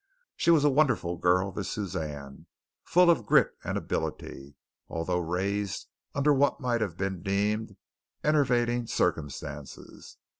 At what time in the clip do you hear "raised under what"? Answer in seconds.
5.19-6.59